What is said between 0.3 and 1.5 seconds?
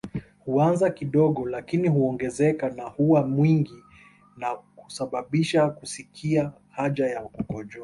Huanza kidogo